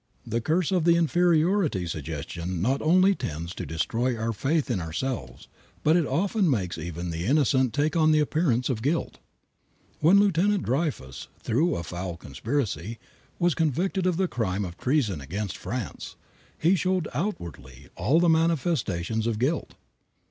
[0.25, 5.47] The curse of the inferiority suggestion not only tends to destroy our faith in ourselves,
[5.83, 9.19] but it often makes even the innocent take on the appearance of guilt.
[9.99, 12.97] When Lieutenant Dreyfus, through a foul conspiracy,
[13.37, 16.15] was convicted of the crime of treason against France,
[16.57, 19.75] he showed outwardly all the manifestations of guilt.